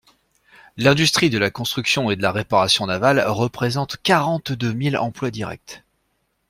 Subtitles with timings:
[0.77, 5.83] L’industrie de la construction et de la réparation navales représente quarante-deux mille emplois directs.